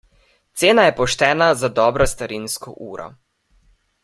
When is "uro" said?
2.91-3.11